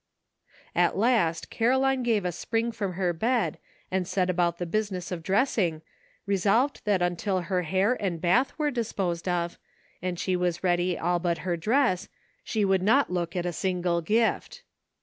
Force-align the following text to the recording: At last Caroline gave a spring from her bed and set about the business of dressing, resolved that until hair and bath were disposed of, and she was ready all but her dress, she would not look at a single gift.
At 0.73 0.97
last 0.97 1.51
Caroline 1.51 2.01
gave 2.01 2.25
a 2.25 2.31
spring 2.31 2.71
from 2.71 2.93
her 2.93 3.13
bed 3.13 3.59
and 3.91 4.07
set 4.07 4.31
about 4.31 4.57
the 4.57 4.65
business 4.65 5.11
of 5.11 5.21
dressing, 5.21 5.83
resolved 6.25 6.81
that 6.85 7.03
until 7.03 7.41
hair 7.41 7.93
and 8.03 8.19
bath 8.19 8.51
were 8.57 8.71
disposed 8.71 9.27
of, 9.29 9.59
and 10.01 10.17
she 10.19 10.35
was 10.35 10.63
ready 10.63 10.97
all 10.97 11.19
but 11.19 11.37
her 11.45 11.55
dress, 11.55 12.09
she 12.43 12.65
would 12.65 12.81
not 12.81 13.11
look 13.11 13.35
at 13.35 13.45
a 13.45 13.53
single 13.53 14.01
gift. 14.01 14.63